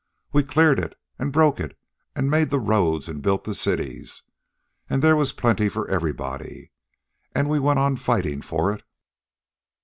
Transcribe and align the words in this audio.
We 0.33 0.41
cleared 0.41 0.79
it, 0.79 0.99
an' 1.19 1.29
broke 1.29 1.59
it, 1.59 1.77
an' 2.15 2.27
made 2.27 2.49
the 2.49 2.59
roads, 2.59 3.07
an' 3.07 3.19
built 3.19 3.43
the 3.43 3.53
cities. 3.53 4.23
And 4.89 5.03
there 5.03 5.15
was 5.15 5.31
plenty 5.31 5.69
for 5.69 5.87
everybody. 5.87 6.71
And 7.35 7.47
we 7.47 7.59
went 7.59 7.77
on 7.77 7.97
fightin' 7.97 8.41
for 8.41 8.73
it. 8.73 8.81